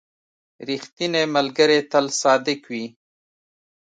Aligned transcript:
•ریښتینی 0.67 1.23
ملګری 1.35 1.79
تل 1.91 2.05
صادق 2.21 2.59
وي. 2.71 2.85